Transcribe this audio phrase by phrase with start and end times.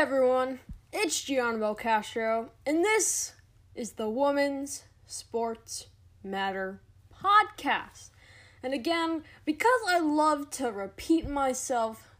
[0.00, 0.58] everyone,
[0.94, 3.34] it's Gianna Castro, and this
[3.74, 5.88] is the Women's Sports
[6.24, 6.80] Matter
[7.22, 8.08] podcast.
[8.62, 12.14] And again, because I love to repeat myself,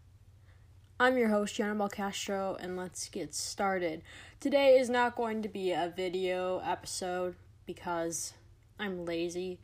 [1.01, 4.03] I'm your host, Gianna Castro, and let's get started.
[4.41, 7.35] Today is not going to be a video episode
[7.65, 8.35] because
[8.79, 9.59] I'm lazy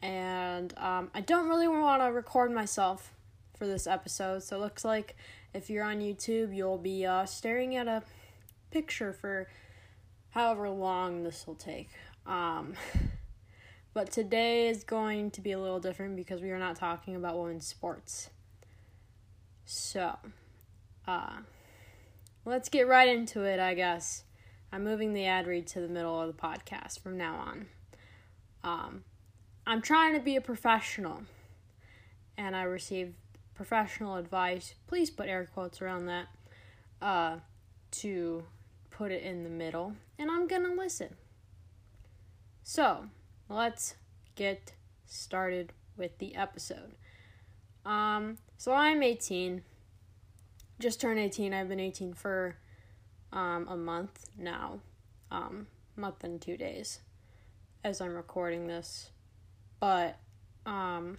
[0.00, 3.12] and um, I don't really want to record myself
[3.58, 5.16] for this episode, so it looks like
[5.54, 8.02] if you're on YouTube, you'll be uh, staring at a
[8.70, 9.48] picture for
[10.30, 11.90] however long this will take.
[12.26, 12.74] Um,
[13.94, 17.38] but today is going to be a little different because we are not talking about
[17.38, 18.30] women's sports.
[19.64, 20.18] So,
[21.06, 21.38] uh,
[22.44, 24.24] let's get right into it, I guess.
[24.72, 27.66] I'm moving the ad read to the middle of the podcast from now on.
[28.64, 29.04] Um,
[29.66, 31.22] I'm trying to be a professional,
[32.38, 33.14] and I received
[33.62, 36.26] professional advice, please put air quotes around that,
[37.00, 37.36] uh,
[37.92, 38.42] to
[38.90, 41.14] put it in the middle, and I'm gonna listen.
[42.64, 43.06] So,
[43.48, 43.94] let's
[44.34, 44.72] get
[45.06, 46.96] started with the episode.
[47.84, 49.62] Um, so I'm 18,
[50.80, 51.54] just turned 18.
[51.54, 52.56] I've been 18 for
[53.32, 54.80] um, a month now,
[55.30, 56.98] um, month and two days
[57.84, 59.10] as I'm recording this.
[59.78, 60.18] But
[60.66, 61.18] um,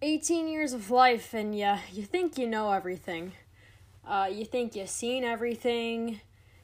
[0.00, 3.32] 18 years of life and yeah, you think you know everything.
[4.06, 6.20] Uh, you think you've seen everything.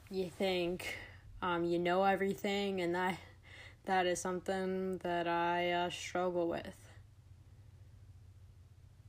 [0.09, 0.97] You think
[1.41, 3.17] um, you know everything, and that
[3.85, 6.73] that is something that I uh, struggle with.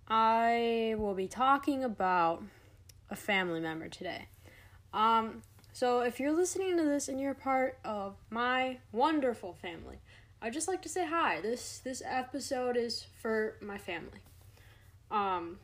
[0.09, 2.43] I will be talking about
[3.09, 4.27] a family member today.
[4.93, 10.01] Um, so if you're listening to this and you're part of my wonderful family,
[10.41, 11.41] I'd just like to say hi.
[11.41, 14.21] This this episode is for my family.
[15.11, 15.59] Um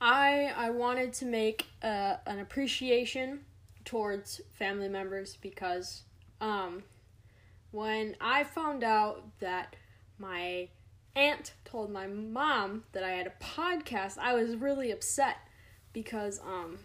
[0.00, 3.40] I I wanted to make uh, an appreciation
[3.84, 6.02] towards family members because
[6.40, 6.82] um
[7.70, 9.76] when I found out that
[10.18, 10.68] my
[11.14, 15.36] aunt told my mom that I had a podcast, I was really upset
[15.92, 16.78] because um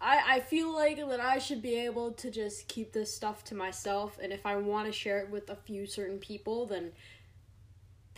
[0.00, 3.54] I, I feel like that I should be able to just keep this stuff to
[3.54, 6.92] myself and if I want to share it with a few certain people then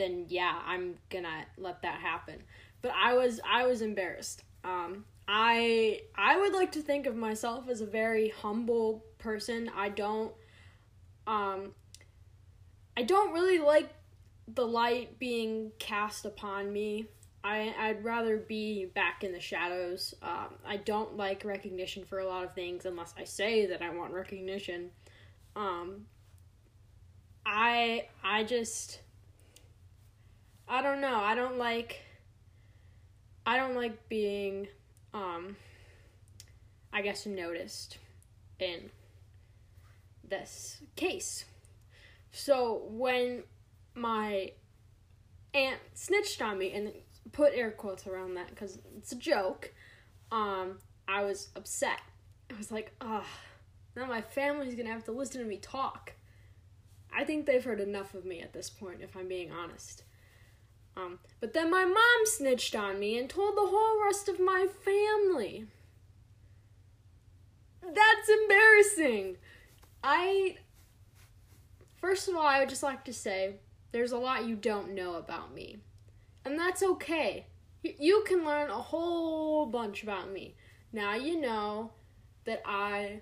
[0.00, 2.42] then yeah, I'm gonna let that happen.
[2.82, 4.42] But I was I was embarrassed.
[4.64, 9.70] Um I I would like to think of myself as a very humble person.
[9.76, 10.32] I don't
[11.26, 11.72] um
[12.96, 13.90] I don't really like
[14.48, 17.06] the light being cast upon me
[17.42, 20.14] I I'd rather be back in the shadows.
[20.22, 23.90] Um, I don't like recognition for a lot of things unless I say that I
[23.90, 24.90] want recognition.
[25.56, 26.06] Um,
[27.46, 29.00] I I just
[30.68, 31.16] I don't know.
[31.16, 32.00] I don't like
[33.46, 34.68] I don't like being
[35.14, 35.56] um
[36.92, 37.98] I guess noticed
[38.58, 38.90] in
[40.28, 41.44] this case.
[42.32, 43.44] So when
[43.94, 44.52] my
[45.52, 46.92] aunt snitched on me and
[47.32, 49.72] put air quotes around that because it's a joke.
[50.32, 52.00] Um, I was upset.
[52.52, 53.26] I was like, ah,
[53.96, 56.12] now my family's gonna have to listen to me talk.
[57.12, 60.04] I think they've heard enough of me at this point, if I'm being honest.
[60.96, 64.66] Um, but then my mom snitched on me and told the whole rest of my
[64.84, 65.66] family.
[67.82, 69.36] That's embarrassing.
[70.02, 70.56] I.
[72.00, 73.56] First of all, I would just like to say
[73.92, 75.78] there's a lot you don't know about me.
[76.44, 77.46] And that's okay.
[77.82, 80.54] You can learn a whole bunch about me.
[80.92, 81.92] Now you know
[82.44, 83.20] that I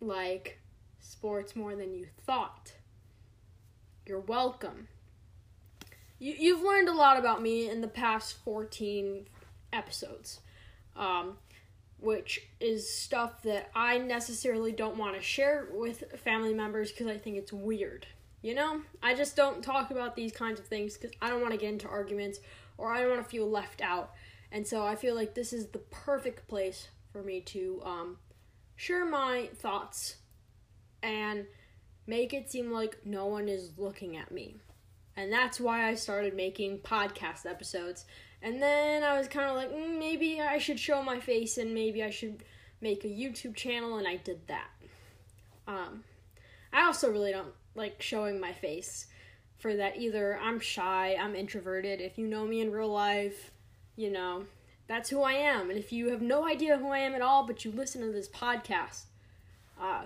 [0.00, 0.58] like
[1.00, 2.72] sports more than you thought.
[4.06, 4.88] You're welcome.
[6.18, 9.26] You, you've learned a lot about me in the past 14
[9.72, 10.40] episodes,
[10.96, 11.36] um,
[11.98, 17.18] which is stuff that I necessarily don't want to share with family members because I
[17.18, 18.06] think it's weird.
[18.46, 21.52] You know, I just don't talk about these kinds of things because I don't want
[21.54, 22.38] to get into arguments
[22.78, 24.12] or I don't want to feel left out.
[24.52, 28.18] And so I feel like this is the perfect place for me to um,
[28.76, 30.18] share my thoughts
[31.02, 31.46] and
[32.06, 34.54] make it seem like no one is looking at me.
[35.16, 38.04] And that's why I started making podcast episodes.
[38.42, 41.74] And then I was kind of like, mm, maybe I should show my face and
[41.74, 42.44] maybe I should
[42.80, 44.68] make a YouTube channel, and I did that.
[45.66, 46.04] Um,
[46.72, 49.06] I also really don't like showing my face
[49.58, 50.38] for that either.
[50.42, 52.00] I'm shy, I'm introverted.
[52.00, 53.52] If you know me in real life,
[53.96, 54.44] you know,
[54.86, 55.70] that's who I am.
[55.70, 58.12] And if you have no idea who I am at all, but you listen to
[58.12, 59.04] this podcast,
[59.80, 60.04] uh,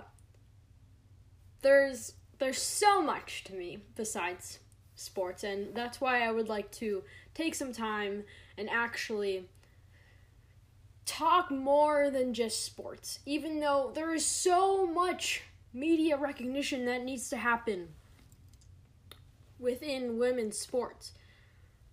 [1.61, 4.59] there's there's so much to me besides
[4.95, 7.03] sports, and that's why I would like to
[7.35, 8.23] take some time
[8.57, 9.47] and actually
[11.05, 17.29] talk more than just sports, even though there is so much media recognition that needs
[17.29, 17.89] to happen
[19.59, 21.13] within women's sports.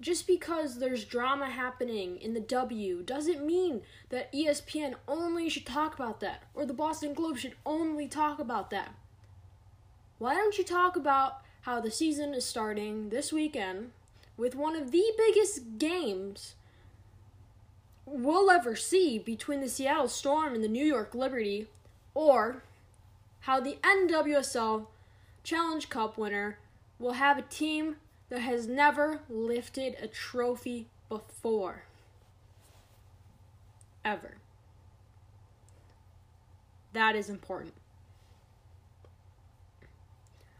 [0.00, 5.94] Just because there's drama happening in the W doesn't mean that ESPN only should talk
[5.94, 8.94] about that or the Boston Globe should only talk about that.
[10.19, 13.90] Why don't you talk about how the season is starting this weekend
[14.36, 16.54] with one of the biggest games
[18.06, 21.66] we'll ever see between the Seattle Storm and the New York Liberty,
[22.14, 22.62] or
[23.40, 24.87] how the NWSL
[25.44, 26.58] Challenge Cup winner
[26.99, 27.96] will have a team
[28.29, 31.85] that has never lifted a trophy before.
[34.05, 34.37] Ever.
[36.93, 37.75] That is important.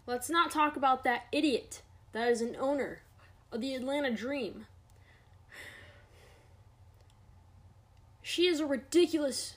[0.07, 1.83] Let's not talk about that idiot
[2.13, 3.03] that is an owner
[3.53, 4.67] of the Atlanta Dream.
[8.23, 9.57] She is a ridiculous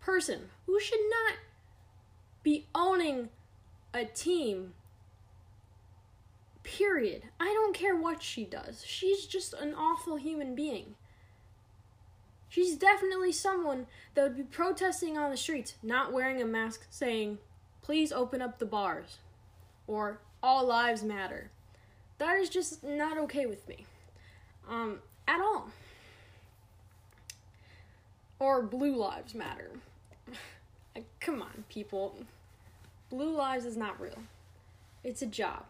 [0.00, 1.34] person who should not
[2.42, 3.28] be owning
[3.92, 4.74] a team
[6.62, 7.22] Period.
[7.38, 8.84] I don't care what she does.
[8.86, 10.94] She's just an awful human being.
[12.48, 17.38] She's definitely someone that would be protesting on the streets, not wearing a mask, saying,
[17.82, 19.18] please open up the bars,
[19.86, 21.50] or all lives matter.
[22.18, 23.86] That is just not okay with me.
[24.68, 25.70] Um, at all.
[28.38, 29.70] Or blue lives matter.
[31.20, 32.16] Come on, people.
[33.10, 34.18] Blue lives is not real.
[35.02, 35.64] It's a job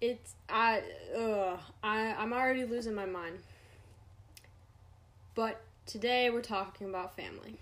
[0.00, 0.82] it's I
[1.16, 3.38] ugh, I I'm already losing my mind.
[5.34, 7.58] But today we're talking about family.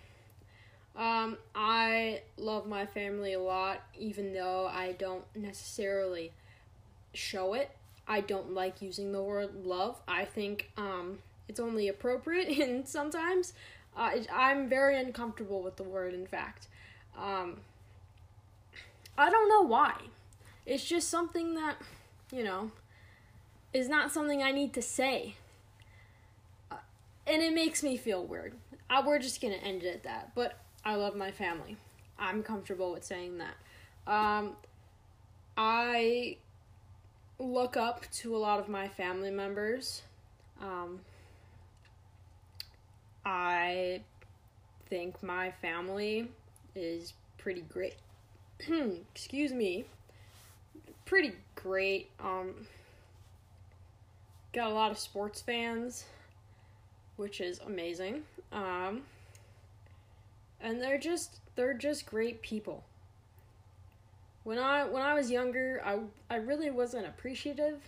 [0.94, 6.32] Um, I love my family a lot, even though I don't necessarily
[7.12, 7.70] show it.
[8.08, 10.00] I don't like using the word love.
[10.08, 11.19] I think um,
[11.49, 13.52] it's only appropriate, and sometimes
[13.96, 16.14] uh, I'm very uncomfortable with the word.
[16.14, 16.69] In fact,
[17.16, 17.60] um,
[19.16, 19.94] I don't know why.
[20.66, 21.76] It's just something that
[22.32, 22.70] you know,
[23.72, 25.34] is not something I need to say.
[26.70, 26.76] Uh,
[27.26, 28.54] and it makes me feel weird.
[28.88, 30.34] Uh, we're just gonna end it at that.
[30.34, 31.76] But I love my family.
[32.19, 33.56] I'm comfortable with saying that.
[34.10, 34.56] Um,
[35.56, 36.37] I
[37.38, 40.02] look up to a lot of my family members.
[40.60, 41.00] Um,
[43.26, 44.02] I
[44.88, 46.28] think my family
[46.76, 47.96] is pretty great.
[49.12, 49.87] Excuse me.
[51.05, 52.08] Pretty great.
[52.20, 52.55] Um,
[54.52, 56.05] got a lot of sports fans,
[57.17, 58.23] which is amazing.
[58.52, 59.02] Um,
[60.61, 62.84] and they're just they're just great people.
[64.44, 65.99] When I when I was younger, I
[66.31, 67.81] I really wasn't appreciative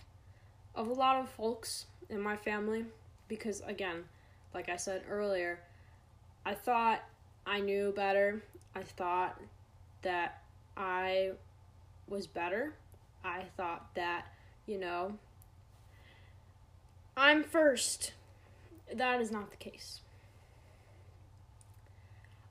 [0.75, 2.83] of a lot of folks in my family
[3.29, 4.03] because again,
[4.53, 5.59] like I said earlier,
[6.45, 7.03] I thought
[7.45, 8.43] I knew better.
[8.75, 9.39] I thought
[10.01, 10.43] that
[10.77, 11.31] I
[12.07, 12.73] was better
[13.23, 14.25] I thought that,
[14.65, 15.17] you know,
[17.17, 18.13] I'm first.
[18.93, 20.01] That is not the case.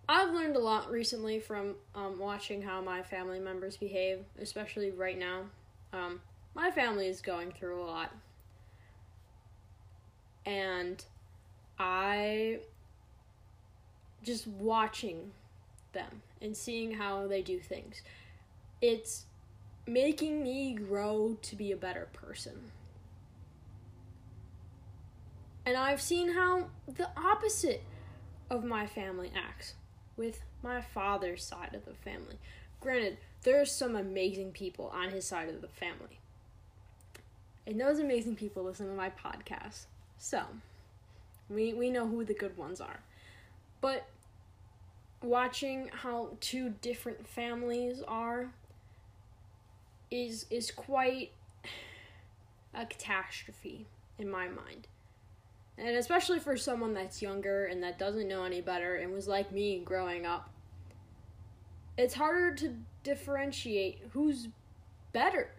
[0.08, 5.18] I've learned a lot recently from um, watching how my family members behave, especially right
[5.18, 5.42] now.
[5.92, 6.20] Um,
[6.54, 8.14] my family is going through a lot.
[10.46, 11.04] And
[11.78, 12.58] I
[14.22, 15.32] just watching
[15.92, 18.02] them and seeing how they do things.
[18.80, 19.24] It's
[19.86, 22.72] making me grow to be a better person.
[25.64, 27.82] And I've seen how the opposite
[28.50, 29.74] of my family acts
[30.16, 32.38] with my father's side of the family.
[32.80, 36.20] Granted, there are some amazing people on his side of the family.
[37.66, 39.84] And those amazing people listen to my podcast.
[40.16, 40.42] So,
[41.50, 43.00] we, we know who the good ones are.
[43.80, 44.08] But
[45.22, 48.50] watching how two different families are
[50.10, 51.32] is is quite
[52.74, 53.86] a catastrophe
[54.18, 54.88] in my mind.
[55.76, 59.52] And especially for someone that's younger and that doesn't know any better and was like
[59.52, 60.50] me growing up.
[61.96, 62.74] It's harder to
[63.04, 64.48] differentiate who's
[65.12, 65.50] better.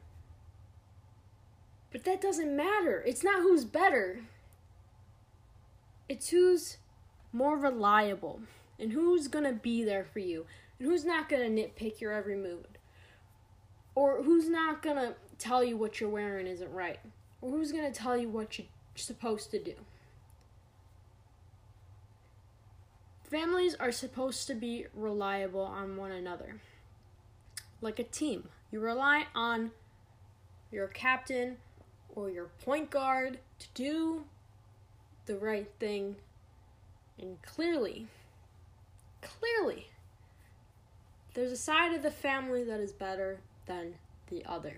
[1.92, 3.04] But that doesn't matter.
[3.06, 4.22] It's not who's better.
[6.10, 6.78] It's who's
[7.32, 8.42] more reliable
[8.78, 10.46] and who's going to be there for you
[10.78, 12.66] and who's not going to nitpick your every move
[14.00, 17.00] or who's not gonna tell you what you're wearing isn't right?
[17.42, 19.74] Or who's gonna tell you what you're supposed to do?
[23.30, 26.62] Families are supposed to be reliable on one another.
[27.82, 28.48] Like a team.
[28.72, 29.72] You rely on
[30.72, 31.58] your captain
[32.16, 34.24] or your point guard to do
[35.30, 36.16] the right thing
[37.20, 38.08] And clearly,
[39.22, 39.90] clearly,
[41.36, 43.94] there's a side of the family that is better than
[44.30, 44.78] the other.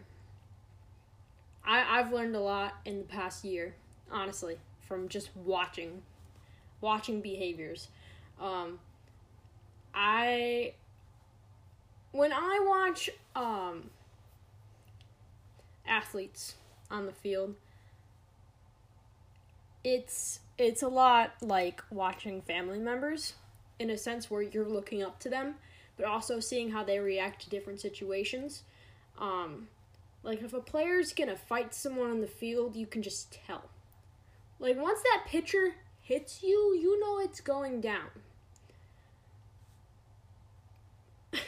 [1.63, 3.75] I, I've learned a lot in the past year,
[4.11, 6.01] honestly, from just watching,
[6.81, 7.87] watching behaviors.
[8.41, 8.79] Um,
[9.95, 10.73] I,
[12.11, 13.91] when I watch um,
[15.87, 16.55] athletes
[16.89, 17.55] on the field,
[19.83, 23.33] it's it's a lot like watching family members
[23.79, 25.55] in a sense where you're looking up to them,
[25.97, 28.61] but also seeing how they react to different situations.
[29.19, 29.67] Um,
[30.23, 33.63] like if a player's gonna fight someone on the field, you can just tell.
[34.59, 38.09] Like once that pitcher hits you, you know it's going down.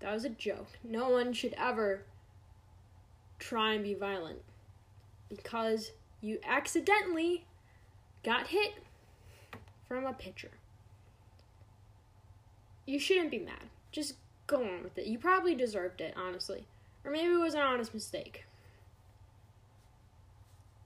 [0.00, 0.78] that was a joke.
[0.82, 2.02] No one should ever
[3.38, 4.40] try and be violent
[5.28, 7.45] because you accidentally
[8.26, 8.74] got hit
[9.86, 10.50] from a pitcher.
[12.84, 13.70] You shouldn't be mad.
[13.92, 14.14] Just
[14.48, 15.06] go on with it.
[15.06, 16.66] You probably deserved it, honestly.
[17.04, 18.44] Or maybe it was an honest mistake.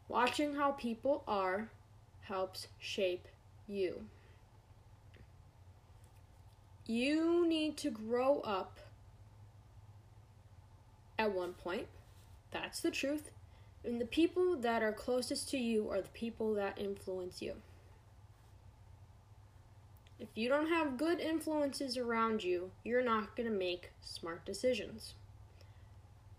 [0.06, 1.70] Watching how people are
[2.22, 3.26] helps shape
[3.66, 4.02] you.
[6.86, 8.80] You need to grow up
[11.18, 11.86] at one point.
[12.50, 13.30] That's the truth.
[13.84, 17.54] And the people that are closest to you are the people that influence you.
[20.18, 25.14] If you don't have good influences around you, you're not going to make smart decisions.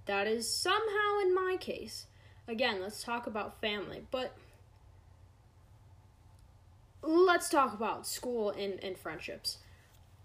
[0.06, 2.06] That is somehow in my case.
[2.48, 4.36] Again, let's talk about family, but
[7.02, 9.58] let's talk about school and, and friendships.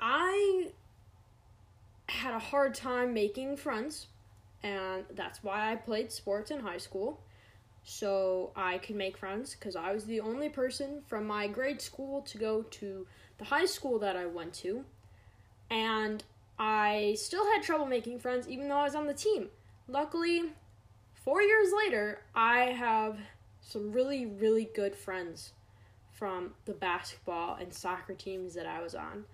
[0.01, 0.69] I
[2.09, 4.07] had a hard time making friends
[4.63, 7.21] and that's why I played sports in high school.
[7.85, 12.23] So I could make friends because I was the only person from my grade school
[12.23, 13.07] to go to
[13.39, 14.85] the high school that I went to.
[15.71, 16.25] And
[16.59, 19.51] I still had trouble making friends even though I was on the team.
[19.87, 20.43] Luckily,
[21.15, 23.19] four years later, I have
[23.61, 25.53] some really, really good friends
[26.13, 29.25] from the basketball and soccer teams that I was on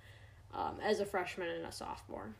[0.52, 2.34] um, as a freshman and a sophomore.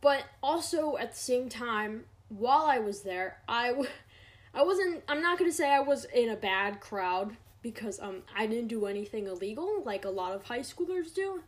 [0.00, 3.88] But also at the same time, while I was there, I, w-
[4.54, 5.02] I wasn't.
[5.08, 8.86] I'm not gonna say I was in a bad crowd because um I didn't do
[8.86, 11.42] anything illegal like a lot of high schoolers do.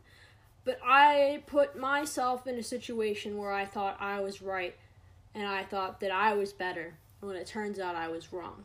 [0.65, 4.75] But I put myself in a situation where I thought I was right
[5.35, 8.63] and I thought that I was better when it turns out I was wrong.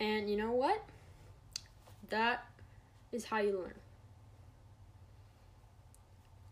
[0.00, 0.84] And you know what?
[2.08, 2.44] That
[3.12, 3.74] is how you learn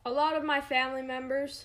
[0.06, 1.64] a lot of my family members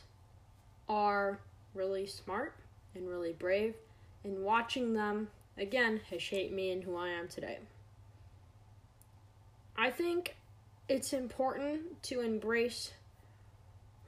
[0.90, 1.40] are
[1.76, 2.56] really smart
[2.96, 3.76] and really brave,
[4.24, 5.28] and watching them,
[5.60, 7.60] again, has shaped me and who I am today.
[9.78, 10.36] I think
[10.90, 12.94] it's important to embrace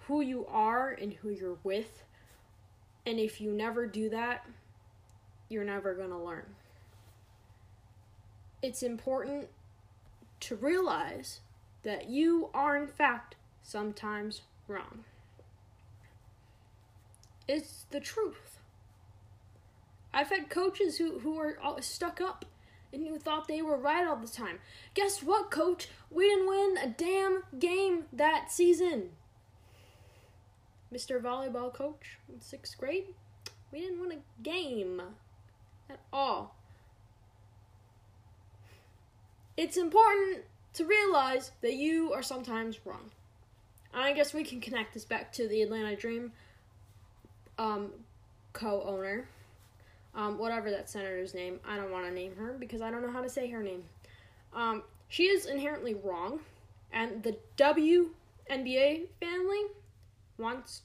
[0.07, 2.03] who you are and who you're with,
[3.05, 4.47] and if you never do that,
[5.47, 6.47] you're never going to learn.
[8.63, 9.49] It's important
[10.39, 11.41] to realize
[11.83, 15.05] that you are, in fact, sometimes wrong.
[17.47, 18.59] It's the truth.
[20.13, 22.45] I've had coaches who, who are stuck up
[22.93, 24.59] and who thought they were right all the time.
[24.93, 25.89] Guess what, coach?
[26.11, 29.09] We didn't win a damn game that season.
[30.93, 31.19] Mr.
[31.19, 33.07] Volleyball Coach in sixth grade,
[33.71, 35.01] we didn't win a game
[35.89, 36.55] at all.
[39.57, 40.43] It's important
[40.73, 43.09] to realize that you are sometimes wrong.
[43.93, 46.31] I guess we can connect this back to the Atlanta Dream
[47.57, 47.91] um,
[48.53, 49.27] co-owner,
[50.15, 51.59] um, whatever that senator's name.
[51.67, 53.83] I don't want to name her because I don't know how to say her name.
[54.53, 56.39] Um, she is inherently wrong,
[56.91, 59.61] and the WNBA family
[60.37, 60.81] wants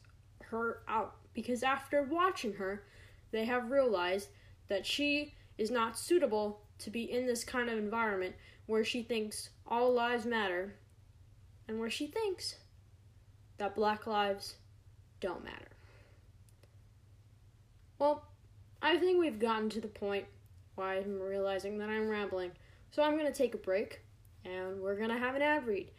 [0.50, 2.82] her out because after watching her,
[3.30, 4.28] they have realized
[4.68, 8.34] that she is not suitable to be in this kind of environment
[8.66, 10.74] where she thinks all lives matter
[11.66, 12.56] and where she thinks
[13.58, 14.54] that black lives
[15.20, 15.68] don't matter.
[17.98, 18.24] Well,
[18.80, 20.24] I think we've gotten to the point
[20.76, 22.52] where I'm realizing that I'm rambling.
[22.90, 24.00] So I'm going to take a break
[24.44, 25.90] and we're going to have an ad read.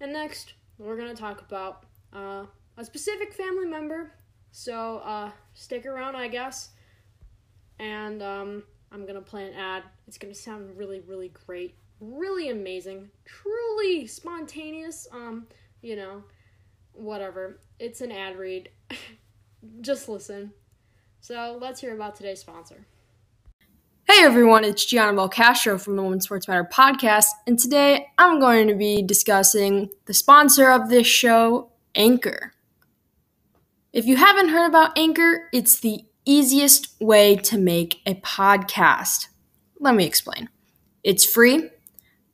[0.00, 2.44] And next, we're going to talk about uh,
[2.76, 4.12] a specific family member.
[4.52, 6.70] So uh, stick around, I guess.
[7.80, 8.62] And um,
[8.92, 9.82] I'm going to play an ad.
[10.06, 11.74] It's going to sound really, really great.
[12.00, 13.10] Really amazing.
[13.24, 15.08] Truly spontaneous.
[15.12, 15.46] Um,
[15.82, 16.22] you know
[16.92, 17.60] whatever.
[17.78, 18.70] It's an ad read.
[19.80, 20.52] Just listen.
[21.20, 22.86] So let's hear about today's sponsor.
[24.08, 28.66] Hey everyone, it's Gianna Castro from the Women's Sports Matter podcast, and today I'm going
[28.66, 32.52] to be discussing the sponsor of this show, Anchor.
[33.92, 39.28] If you haven't heard about Anchor, it's the easiest way to make a podcast.
[39.78, 40.48] Let me explain.
[41.04, 41.70] It's free.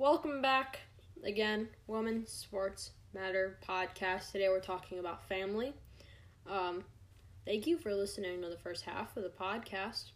[0.00, 0.78] Welcome back
[1.24, 4.32] again, Women Sports Matter podcast.
[4.32, 5.74] Today we're talking about family.
[6.48, 6.84] Um,
[7.44, 10.12] thank you for listening to the first half of the podcast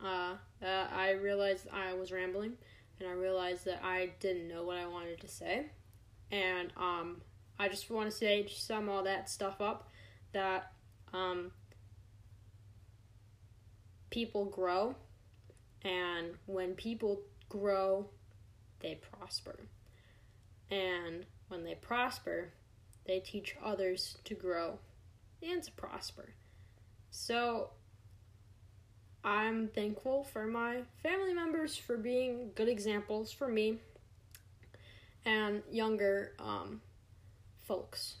[0.00, 0.34] uh,
[0.64, 2.52] uh, I realized I was rambling,
[3.00, 5.66] and I realized that I didn't know what I wanted to say,
[6.30, 7.20] and um,
[7.58, 9.88] I just want to say, to sum all that stuff up,
[10.32, 10.70] that
[11.12, 11.50] um,
[14.10, 14.94] people grow,
[15.82, 18.10] and when people grow,
[18.80, 19.58] they prosper,
[20.70, 22.52] and when they prosper,
[23.06, 24.78] they teach others to grow
[25.42, 26.34] and to prosper.
[27.10, 27.70] So
[29.24, 33.78] I'm thankful for my family members for being good examples for me
[35.24, 36.80] and younger um,
[37.66, 38.16] folks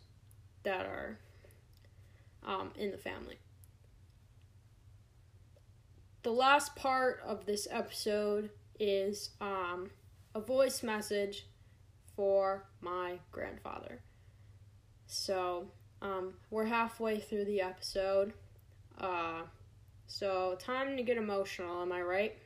[0.62, 1.18] that are
[2.44, 3.38] um, in the family.
[6.22, 9.90] The last part of this episode is um,
[10.38, 11.46] a voice message
[12.14, 14.00] for my grandfather.
[15.06, 15.66] So,
[16.00, 18.32] um, we're halfway through the episode.
[18.98, 19.42] Uh,
[20.06, 22.36] so, time to get emotional, am I right?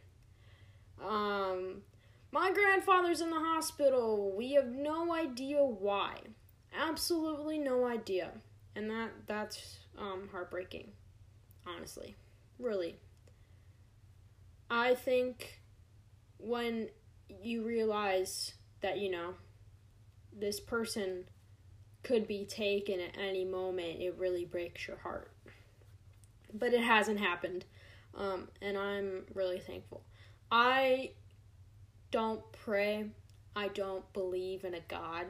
[1.04, 1.82] Um,
[2.30, 4.32] my grandfather's in the hospital.
[4.34, 6.14] We have no idea why.
[6.74, 8.30] Absolutely no idea.
[8.74, 10.92] And that that's um heartbreaking.
[11.66, 12.16] Honestly.
[12.58, 12.96] Really.
[14.70, 15.60] I think
[16.38, 16.88] when
[17.42, 19.34] you realize that, you know,
[20.32, 21.24] this person
[22.02, 25.32] could be taken at any moment, it really breaks your heart
[26.52, 27.64] but it hasn't happened.
[28.14, 30.02] Um, and I'm really thankful.
[30.50, 31.12] I
[32.10, 33.06] don't pray.
[33.56, 35.26] I don't believe in a God.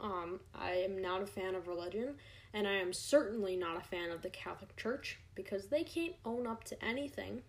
[0.00, 2.14] Um, I am not a fan of religion,
[2.54, 6.46] and I am certainly not a fan of the Catholic Church because they can't own
[6.46, 7.42] up to anything.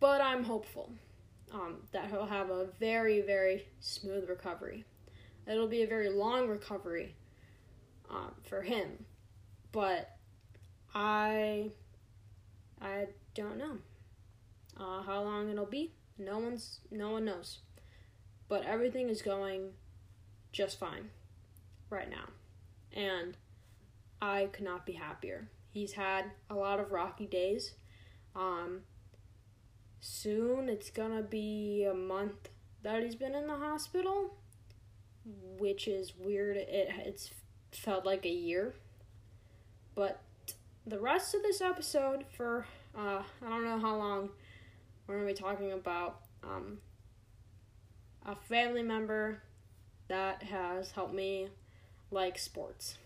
[0.00, 0.92] But I'm hopeful
[1.52, 4.84] um, that he'll have a very, very smooth recovery.
[5.46, 7.14] It'll be a very long recovery
[8.10, 9.04] um, for him,
[9.72, 10.16] but
[10.94, 11.70] I
[12.80, 13.78] I don't know
[14.78, 15.92] uh, how long it'll be.
[16.18, 17.58] No one's no one knows,
[18.48, 19.70] but everything is going
[20.52, 21.10] just fine
[21.90, 22.28] right now,
[22.92, 23.36] and
[24.20, 25.48] I could not be happier.
[25.70, 27.74] He's had a lot of rocky days.
[28.34, 28.80] Um,
[30.00, 32.50] soon it's gonna be a month
[32.82, 34.36] that he's been in the hospital,
[35.58, 36.56] which is weird.
[36.56, 37.30] It it's
[37.72, 38.74] felt like a year,
[39.94, 40.20] but
[40.86, 44.30] the rest of this episode for uh, I don't know how long
[45.06, 46.78] we're gonna be talking about um,
[48.24, 49.42] a family member
[50.08, 51.48] that has helped me
[52.10, 52.96] like sports.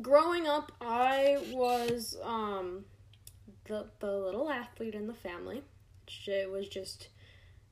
[0.00, 2.84] Growing up, I was um,
[3.64, 5.62] the the little athlete in the family.
[6.26, 7.08] It was just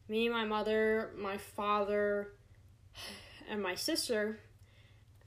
[0.08, 2.28] me, my mother, my father,
[3.50, 4.38] and my sister.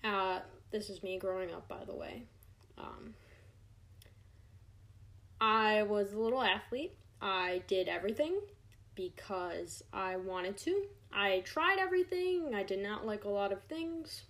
[0.04, 0.40] Uh,
[0.72, 2.24] this is me growing up, by the way.
[2.78, 3.14] Um,
[5.40, 6.94] I was a little athlete.
[7.22, 8.40] I did everything
[8.96, 10.86] because I wanted to.
[11.14, 12.54] I tried everything.
[12.54, 14.24] I did not like a lot of things.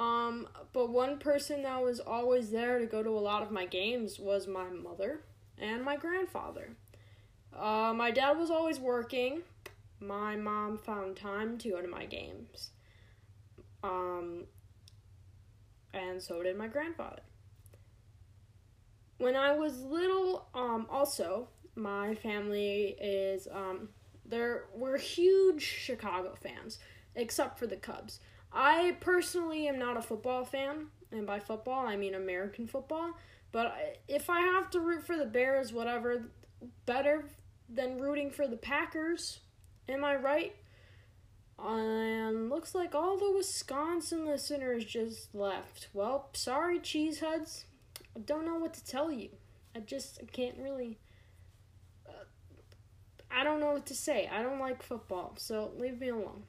[0.00, 3.66] Um, but one person that was always there to go to a lot of my
[3.66, 5.20] games was my mother
[5.58, 6.70] and my grandfather.
[7.54, 9.42] Uh, my dad was always working.
[10.00, 12.70] My mom found time to go to my games.
[13.82, 14.46] Um,
[15.92, 17.20] and so did my grandfather.
[19.18, 23.90] When I was little, um, also my family is um,
[24.24, 24.64] there.
[24.74, 26.78] We're huge Chicago fans,
[27.14, 28.20] except for the Cubs.
[28.52, 33.12] I personally am not a football fan, and by football I mean American football.
[33.52, 36.30] But if I have to root for the Bears, whatever,
[36.86, 37.24] better
[37.68, 39.40] than rooting for the Packers.
[39.88, 40.54] Am I right?
[41.58, 45.88] And looks like all the Wisconsin listeners just left.
[45.92, 47.64] Well, sorry, cheeseheads.
[48.16, 49.28] I don't know what to tell you.
[49.76, 50.98] I just can't really.
[52.08, 52.24] Uh,
[53.30, 54.28] I don't know what to say.
[54.32, 56.44] I don't like football, so leave me alone.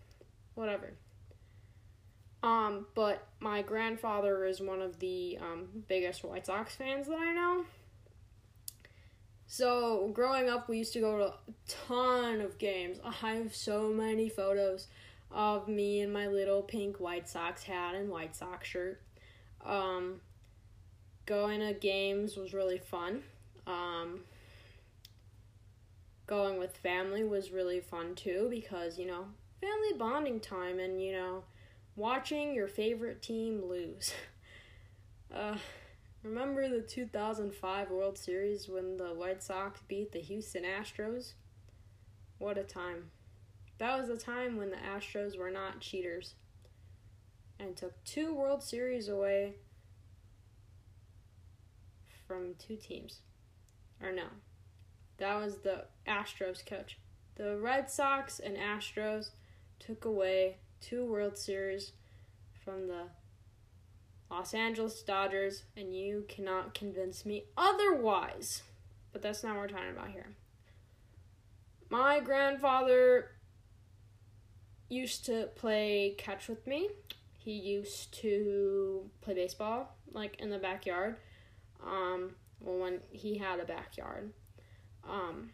[0.56, 0.94] Whatever.
[2.44, 7.34] Um, but my grandfather is one of the um, biggest White Sox fans that I
[7.34, 7.66] know.
[9.46, 11.36] So growing up, we used to go to a
[11.68, 13.00] ton of games.
[13.04, 14.88] I have so many photos
[15.30, 19.02] of me in my little pink White Sox hat and White Sox shirt.
[19.64, 20.22] Um,
[21.26, 23.24] going to games was really fun.
[23.68, 24.22] Um,
[26.28, 29.26] going with family was really fun too because, you know,
[29.60, 31.44] family bonding time and, you know,
[31.96, 34.14] watching your favorite team lose.
[35.34, 35.58] uh,
[36.24, 41.34] remember the 2005 World Series when the White Sox beat the Houston Astros?
[42.38, 43.12] What a time.
[43.78, 46.36] That was a time when the Astros were not cheaters
[47.60, 49.56] and took two World Series away
[52.28, 53.20] from two teams.
[54.02, 54.26] Or no,
[55.18, 56.98] that was the Astros coach.
[57.36, 59.32] The Red Sox and Astros
[59.80, 61.94] took away two World Series
[62.66, 63.04] from the
[64.30, 68.64] Los Angeles Dodgers, and you cannot convince me otherwise.
[69.14, 70.30] But that's not what we're talking about here.
[71.90, 73.32] My grandfather
[74.90, 76.90] used to play catch with me.
[77.38, 81.18] He used to play baseball, like in the backyard.
[81.86, 84.32] Um, well, when he had a backyard.
[85.10, 85.52] Um,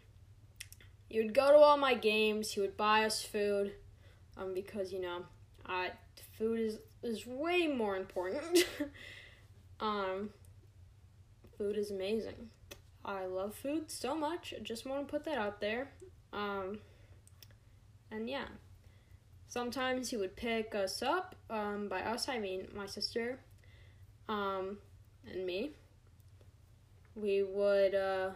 [1.08, 2.52] he would go to all my games.
[2.52, 3.72] He would buy us food
[4.38, 5.24] um, because you know,
[5.66, 5.90] I
[6.38, 8.66] food is is way more important.
[9.80, 10.30] um,
[11.56, 12.50] food is amazing.
[13.04, 14.54] I love food so much.
[14.56, 15.88] I just want to put that out there.
[16.32, 16.78] Um,
[18.10, 18.44] and yeah,
[19.46, 21.34] sometimes he would pick us up.
[21.48, 23.40] Um, by us, I mean my sister,
[24.28, 24.78] um,
[25.30, 25.72] and me.
[27.14, 28.30] We would uh,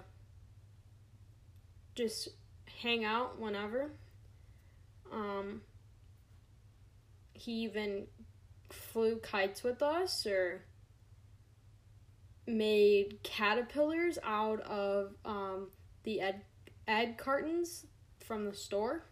[1.95, 2.31] just
[2.83, 3.91] hang out whenever.
[5.13, 5.61] Um,
[7.43, 8.07] he even
[8.71, 10.63] flew kites with us or
[12.47, 15.69] made caterpillars out of um,
[16.05, 16.37] the egg,
[16.87, 17.87] egg cartons
[18.25, 19.05] from the store,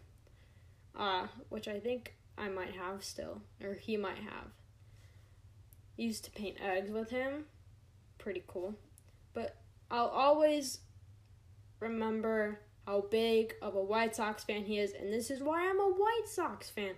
[0.97, 4.53] uh, which I think I might have still, or he might have.
[5.97, 7.47] Used to paint eggs with him.
[8.19, 8.77] Pretty cool.
[9.35, 9.57] But
[9.91, 10.79] I'll always
[11.81, 15.81] remember how big of a White Sox fan he is, and this is why I'm
[15.81, 16.95] a White Sox fan.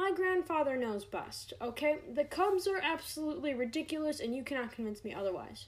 [0.00, 1.98] My grandfather knows best, okay?
[2.14, 5.66] The Cubs are absolutely ridiculous, and you cannot convince me otherwise.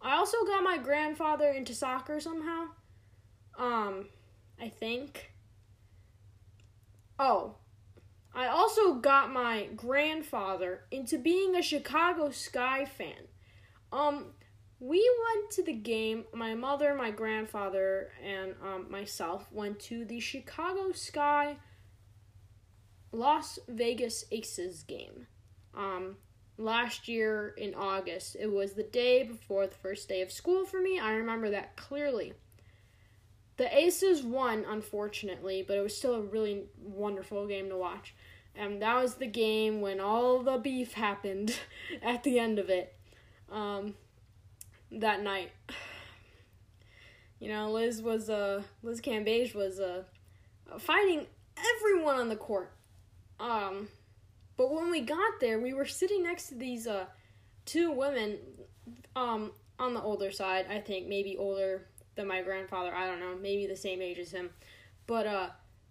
[0.00, 2.66] I also got my grandfather into soccer somehow.
[3.58, 4.06] Um,
[4.62, 5.32] I think.
[7.18, 7.56] Oh,
[8.32, 13.26] I also got my grandfather into being a Chicago Sky fan.
[13.92, 14.26] Um,
[14.78, 16.22] we went to the game.
[16.32, 21.56] My mother, my grandfather, and um, myself went to the Chicago Sky
[23.14, 25.26] Las Vegas Aces game.
[25.74, 26.16] Um,
[26.58, 28.36] last year in August.
[28.38, 30.98] It was the day before the first day of school for me.
[30.98, 32.34] I remember that clearly.
[33.56, 38.14] The Aces won, unfortunately, but it was still a really wonderful game to watch.
[38.56, 41.56] And that was the game when all the beef happened
[42.02, 42.96] at the end of it
[43.50, 43.94] um,
[44.90, 45.52] that night.
[47.40, 50.04] You know, Liz was uh, Liz Cambage was uh,
[50.78, 51.26] fighting
[51.58, 52.73] everyone on the court.
[53.44, 53.88] Um,
[54.56, 57.04] but when we got there, we were sitting next to these uh,
[57.66, 58.38] two women
[59.14, 62.94] um, on the older side, I think, maybe older than my grandfather.
[62.94, 64.48] I don't know, maybe the same age as him.
[65.06, 65.48] But uh,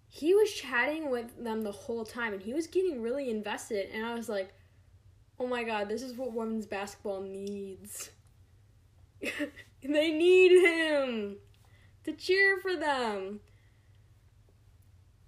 [0.08, 3.88] he was chatting with them the whole time, and he was getting really invested.
[3.94, 4.52] And I was like,
[5.38, 8.10] oh my god, this is what women's basketball needs.
[9.20, 11.36] they need him
[12.02, 13.38] to cheer for them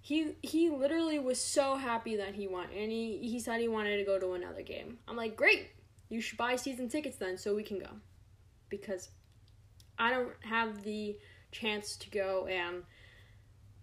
[0.07, 3.97] he he literally was so happy that he won and he, he said he wanted
[3.97, 4.99] to go to another game.
[5.05, 5.67] I'm like great.
[6.07, 7.89] You should buy season tickets then so we can go.
[8.69, 9.09] Because
[9.99, 11.17] i don't have the
[11.51, 12.83] chance to go and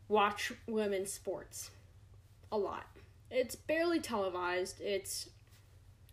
[0.09, 1.71] watch women's sports
[2.51, 2.87] a lot.
[3.31, 4.81] It's barely televised.
[4.81, 5.29] It's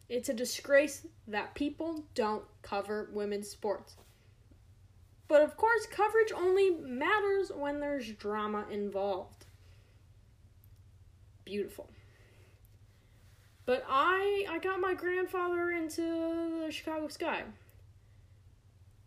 [0.09, 3.95] it's a disgrace that people don't cover women's sports.
[5.29, 9.40] But of course coverage only matters when there's drama involved
[11.51, 11.89] beautiful.
[13.65, 16.01] But I I got my grandfather into
[16.63, 17.43] the Chicago Sky.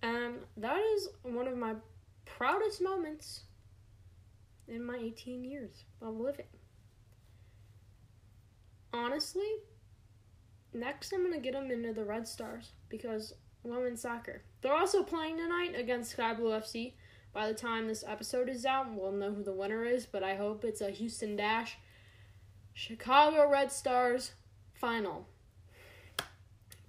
[0.02, 1.74] And that is one of my
[2.26, 3.44] proudest moments
[4.68, 6.52] in my 18 years of living.
[8.92, 9.52] Honestly,
[10.74, 14.42] next I'm going to get him into the Red Stars because women's soccer.
[14.60, 16.92] They're also playing tonight against Sky Blue FC.
[17.32, 20.34] By the time this episode is out, we'll know who the winner is, but I
[20.36, 21.78] hope it's a Houston Dash
[22.74, 24.32] Chicago Red Stars
[24.74, 25.26] final.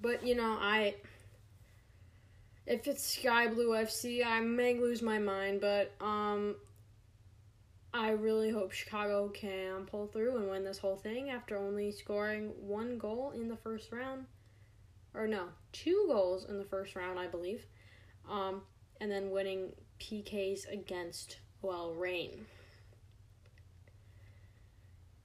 [0.01, 0.95] But you know, I
[2.65, 6.55] if it's Sky Blue FC, I may lose my mind, but um
[7.93, 12.51] I really hope Chicago can pull through and win this whole thing after only scoring
[12.59, 14.25] one goal in the first round.
[15.13, 17.65] Or no, two goals in the first round, I believe.
[18.29, 18.63] Um,
[18.99, 19.71] and then winning
[20.01, 22.45] PKs against, well, Reign.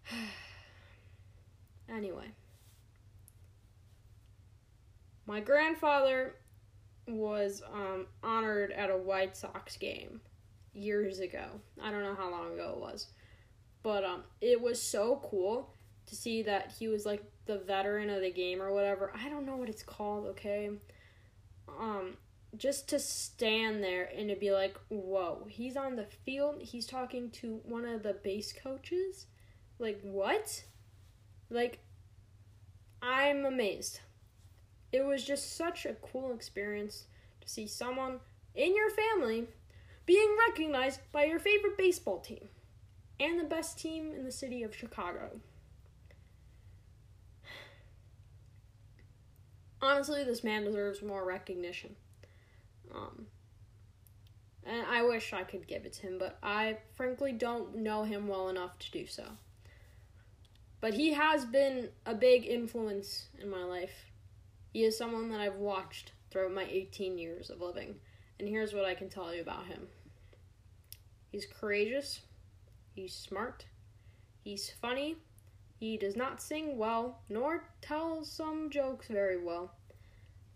[1.90, 2.33] anyway.
[5.26, 6.35] My grandfather
[7.07, 10.20] was um, honored at a White Sox game
[10.72, 11.46] years ago.
[11.83, 13.09] I don't know how long ago it was.
[13.83, 15.74] But um it was so cool
[16.07, 19.12] to see that he was like the veteran of the game or whatever.
[19.14, 20.70] I don't know what it's called, okay?
[21.68, 22.16] Um
[22.57, 26.61] just to stand there and to be like, "Whoa, he's on the field.
[26.61, 29.26] He's talking to one of the base coaches."
[29.79, 30.64] Like, what?
[31.51, 31.81] Like
[33.03, 34.01] I'm amazed.
[34.93, 37.05] It was just such a cool experience
[37.41, 38.21] to see someone
[38.55, 39.49] in your family
[40.07, 42.49] being recognized by your favorite baseball team
[43.19, 45.41] and the best team in the city of Chicago.
[49.83, 51.97] Honestly, this man deserves more recognition.
[52.95, 53.27] Um,
[54.65, 58.29] and I wish I could give it to him, but I frankly don't know him
[58.29, 59.25] well enough to do so.
[60.81, 64.07] But he has been a big influence in my life.
[64.73, 67.97] He is someone that I've watched throughout my 18 years of living,
[68.38, 69.88] and here's what I can tell you about him.
[71.31, 72.21] He's courageous.
[72.95, 73.66] He's smart.
[74.43, 75.16] He's funny.
[75.79, 79.73] He does not sing well, nor tell some jokes very well.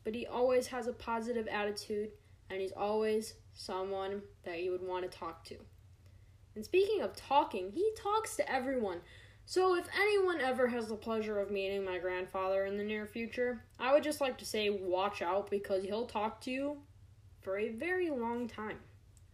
[0.05, 2.11] But he always has a positive attitude,
[2.51, 5.57] and he's always someone that you would want to talk to.
[6.55, 9.01] And speaking of talking, he talks to everyone.
[9.47, 13.63] So if anyone ever has the pleasure of meeting my grandfather in the near future,
[13.79, 16.79] I would just like to say watch out because he'll talk to you
[17.43, 18.79] for a very long time.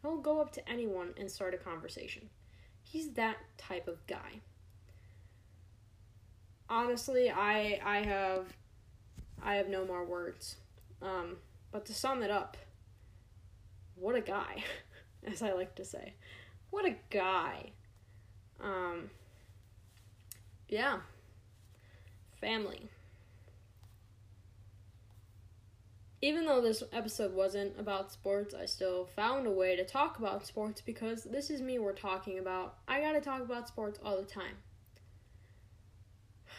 [0.03, 2.29] He'll go up to anyone and start a conversation.
[2.83, 4.40] He's that type of guy.
[6.68, 8.46] Honestly, I I have
[9.42, 10.57] I have no more words.
[11.03, 11.37] Um,
[11.70, 12.57] but to sum it up,
[13.94, 14.64] what a guy,
[15.27, 16.14] as I like to say.
[16.70, 17.73] What a guy.
[18.62, 19.11] Um,
[20.70, 21.00] yeah.
[22.40, 22.88] Family.
[26.22, 30.46] even though this episode wasn't about sports, I still found a way to talk about
[30.46, 32.76] sports because this is me we're talking about.
[32.87, 34.56] I gotta talk about sports all the time.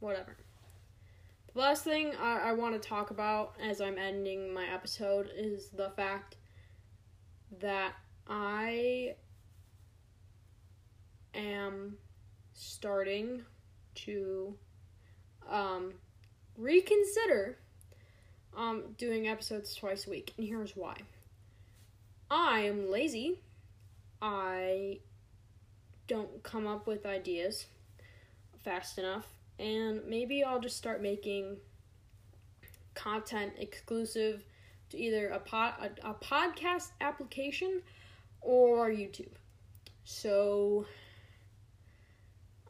[0.00, 0.36] Whatever.
[1.54, 5.70] The last thing I, I want to talk about as I'm ending my episode is
[5.70, 6.36] the fact
[7.60, 7.94] that
[8.28, 9.14] I
[11.34, 11.96] am
[12.52, 13.42] starting
[13.94, 14.54] to
[15.48, 15.94] um,
[16.56, 17.58] reconsider
[18.56, 20.96] um, doing episodes twice a week, and here's why.
[22.30, 23.40] I am lazy.
[24.22, 24.98] I
[26.06, 27.66] don't come up with ideas
[28.62, 29.26] fast enough,
[29.58, 31.56] and maybe I'll just start making
[32.94, 34.44] content exclusive
[34.90, 37.82] to either a pod a, a podcast application
[38.40, 39.32] or YouTube.
[40.04, 40.86] So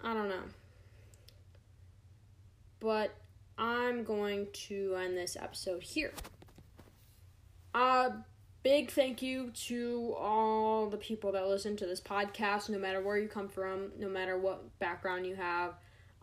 [0.03, 0.43] I don't know.
[2.81, 3.15] But
[3.59, 6.13] I'm going to end this episode here.
[7.75, 8.13] A
[8.63, 13.19] big thank you to all the people that listen to this podcast, no matter where
[13.19, 15.75] you come from, no matter what background you have.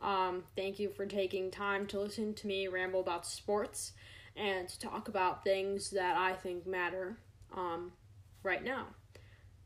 [0.01, 3.93] Um, thank you for taking time to listen to me ramble about sports
[4.35, 7.17] and to talk about things that I think matter
[7.55, 7.91] um,
[8.43, 8.87] right now.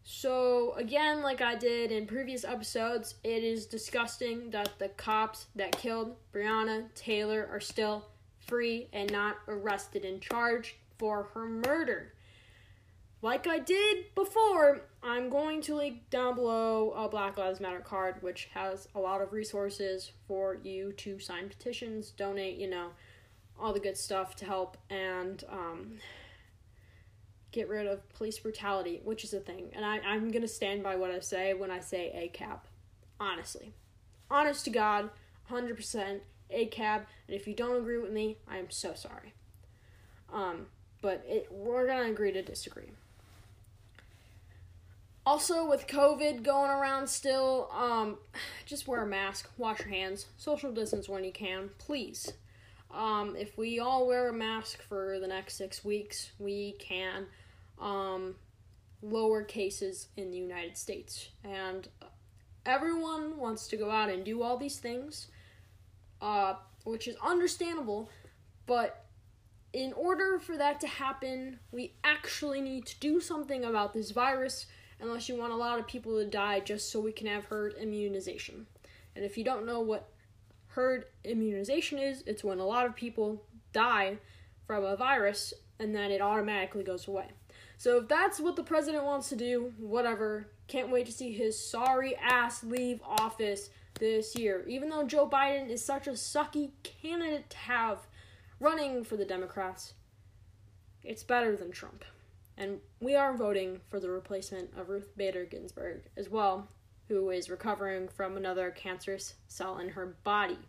[0.03, 5.77] So, again, like I did in previous episodes, it is disgusting that the cops that
[5.77, 8.05] killed Breonna Taylor are still
[8.39, 12.13] free and not arrested and charged for her murder.
[13.21, 18.15] Like I did before, I'm going to link down below a Black Lives Matter card,
[18.21, 22.89] which has a lot of resources for you to sign petitions, donate, you know,
[23.59, 24.77] all the good stuff to help.
[24.89, 25.99] And, um,
[27.51, 29.69] get rid of police brutality, which is a thing.
[29.73, 32.59] And I, I'm going to stand by what I say when I say a ACAB.
[33.19, 33.73] Honestly.
[34.29, 35.09] Honest to God,
[35.49, 37.05] 100% a ACAB.
[37.27, 39.33] And if you don't agree with me, I am so sorry.
[40.31, 40.67] Um,
[41.01, 42.91] but it, we're going to agree to disagree.
[45.25, 48.17] Also, with COVID going around still, um,
[48.65, 52.33] just wear a mask, wash your hands, social distance when you can, please.
[52.93, 57.27] Um, if we all wear a mask for the next six weeks, we can
[57.82, 58.36] um,
[59.02, 61.30] lower cases in the United States.
[61.44, 61.88] And
[62.65, 65.28] everyone wants to go out and do all these things,
[66.22, 68.10] uh, which is understandable,
[68.65, 69.06] but
[69.74, 74.65] in order for that to happen, we actually need to do something about this virus
[75.00, 77.74] unless you want a lot of people to die just so we can have herd
[77.80, 78.67] immunization.
[79.15, 80.10] And if you don't know what
[80.67, 84.17] herd immunization is, it's when a lot of people die
[84.67, 87.28] from a virus and then it automatically goes away.
[87.82, 90.46] So if that's what the president wants to do, whatever.
[90.67, 94.63] Can't wait to see his sorry ass leave office this year.
[94.67, 98.06] Even though Joe Biden is such a sucky candidate to have
[98.60, 99.94] running for the Democrats,
[101.04, 102.06] it's better than Trump.
[102.56, 106.67] And we are voting for the replacement of Ruth Bader Ginsburg as well,
[107.08, 110.60] who is recovering from another cancerous cell in her body.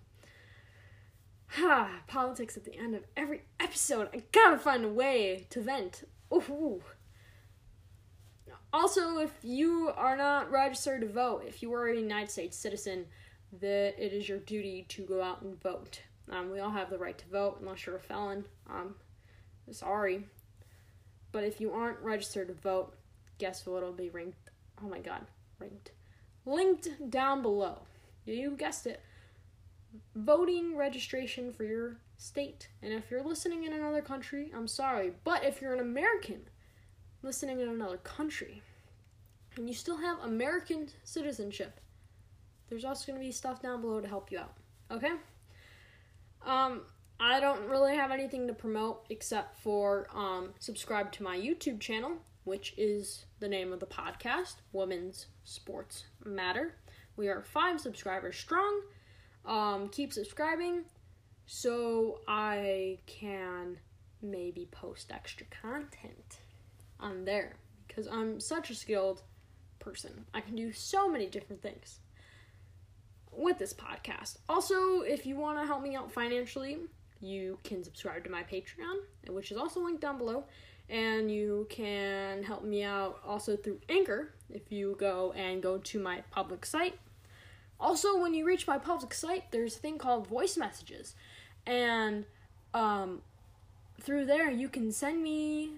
[1.48, 4.08] Ha, politics at the end of every episode.
[4.14, 6.04] I gotta find a way to vent.
[6.32, 6.80] Ooh.
[8.72, 13.06] Also, if you are not registered to vote, if you are a United States citizen,
[13.60, 16.00] that it is your duty to go out and vote.
[16.30, 18.44] Um, we all have the right to vote unless you're a felon.
[18.70, 18.94] Um,
[19.70, 20.24] sorry.
[21.32, 22.94] But if you aren't registered to vote,
[23.38, 23.78] guess what?
[23.78, 24.50] It'll be ranked.
[24.82, 25.26] Oh my god,
[25.58, 25.92] ranked
[26.44, 27.82] linked down below.
[28.24, 29.02] You guessed it.
[30.14, 32.68] Voting registration for your state.
[32.82, 35.12] And if you're listening in another country, I'm sorry.
[35.24, 36.42] But if you're an American
[37.22, 38.62] listening in another country
[39.56, 41.80] and you still have American citizenship,
[42.68, 44.54] there's also going to be stuff down below to help you out.
[44.90, 45.12] Okay?
[46.44, 46.82] Um,
[47.20, 52.12] I don't really have anything to promote except for um, subscribe to my YouTube channel,
[52.44, 56.74] which is the name of the podcast, Women's Sports Matter.
[57.16, 58.80] We are five subscribers strong.
[59.44, 60.84] Um, keep subscribing
[61.46, 63.78] so I can
[64.22, 66.38] maybe post extra content
[67.02, 69.22] on there because I'm such a skilled
[69.78, 70.24] person.
[70.32, 71.98] I can do so many different things
[73.30, 74.38] with this podcast.
[74.48, 76.78] Also, if you want to help me out financially,
[77.20, 80.44] you can subscribe to my Patreon, which is also linked down below
[80.92, 85.98] and you can help me out also through Anchor if you go and go to
[85.98, 86.98] my public site.
[87.80, 91.14] Also, when you reach my public site, there's a thing called voice messages,
[91.66, 92.26] and
[92.74, 93.22] um,
[94.00, 95.72] through there you can send me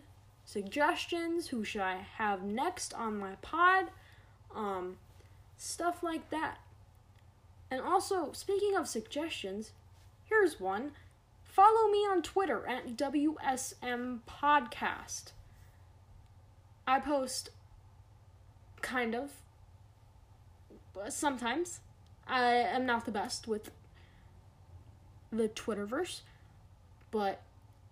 [0.45, 1.49] suggestions.
[1.49, 3.87] Who should I have next on my pod?
[4.55, 4.97] Um,
[5.57, 6.59] stuff like that.
[7.71, 9.73] And also, speaking of suggestions,
[10.25, 10.93] here's one.
[11.43, 15.33] Follow me on Twitter at WSM Podcast.
[16.87, 17.51] I post
[18.83, 19.31] kind of
[21.09, 21.81] sometimes.
[22.27, 23.71] I am not the best with
[25.31, 26.21] the Twitterverse,
[27.11, 27.43] but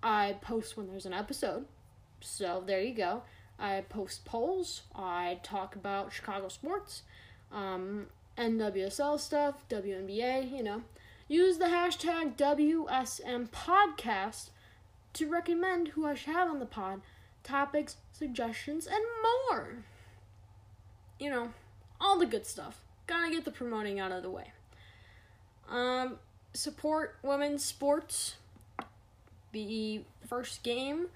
[0.02, 1.66] I post when there's an episode.
[2.22, 3.22] So there you go.
[3.58, 4.82] I post polls.
[4.94, 7.02] I talk about Chicago sports,
[7.52, 8.06] um,
[8.36, 10.82] NWSL stuff, WNBA, you know.
[11.28, 14.50] Use the hashtag WSM podcast
[15.14, 17.02] to recommend who I should have on the pod,
[17.42, 19.76] topics, suggestions, and more.
[21.18, 21.52] You know,
[22.00, 22.80] all the good stuff.
[23.06, 24.52] Gotta get the promoting out of the way.
[25.68, 26.18] Um,
[26.52, 28.36] support women's sports.
[29.52, 31.08] The first game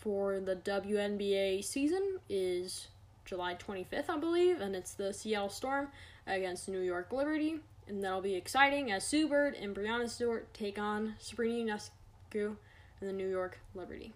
[0.00, 2.88] for the WNBA season is
[3.24, 5.88] July 25th, I believe, and it's the Seattle Storm
[6.26, 7.60] against New York Liberty
[7.90, 12.56] and that'll be exciting as Sue Bird and Breanna Stewart take on Sabrina Ionescu
[13.00, 14.12] and the New York Liberty.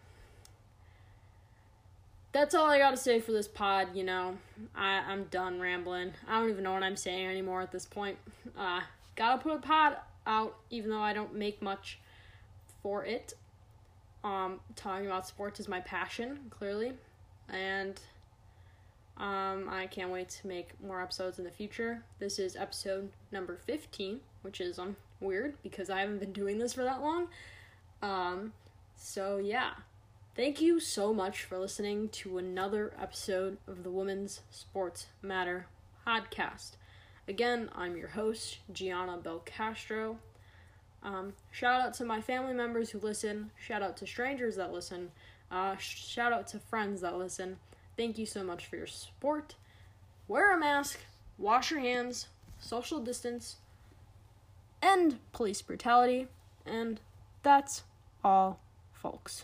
[2.33, 4.39] That's all I gotta say for this pod, you know.
[4.75, 6.13] I, I'm done rambling.
[6.29, 8.17] I don't even know what I'm saying anymore at this point.
[8.57, 8.81] Uh,
[9.17, 11.99] gotta put a pod out, even though I don't make much
[12.83, 13.35] for it.
[14.25, 16.95] Um, talking about sports is my passion, clearly.
[17.49, 18.01] And
[19.19, 22.03] um, I can't wait to make more episodes in the future.
[22.19, 26.73] This is episode number 15, which is um weird because I haven't been doing this
[26.73, 27.29] for that long.
[28.03, 28.55] Um,
[28.97, 29.73] so yeah.
[30.35, 35.67] Thank you so much for listening to another episode of the Women's Sports Matter
[36.05, 36.73] podcast.
[37.29, 40.17] Again, I'm your host, Gianna Belcastro.
[41.05, 43.51] Um, shout out to my family members who listen.
[43.59, 45.11] Shout out to strangers that listen.
[45.51, 47.59] Uh, shout out to friends that listen.
[47.97, 49.55] Thank you so much for your support.
[50.27, 51.01] Wear a mask,
[51.37, 52.29] wash your hands,
[52.59, 53.57] social distance,
[54.83, 56.29] end police brutality,
[56.65, 57.01] and
[57.43, 57.83] that's
[58.25, 58.59] all,
[58.95, 59.43] folks.